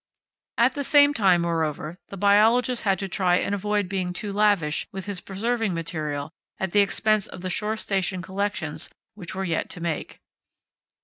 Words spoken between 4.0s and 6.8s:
too lavish with his preserving material at the